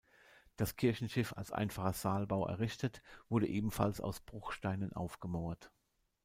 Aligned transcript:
Das 0.57 0.77
Kirchenschiff, 0.77 1.31
als 1.37 1.51
einfacher 1.51 1.93
Saalbau 1.93 2.47
errichtet, 2.47 3.03
wurde 3.29 3.45
ebenfalls 3.47 4.01
aus 4.01 4.19
Bruchsteinen 4.19 4.93
aufgemauert. 4.93 5.69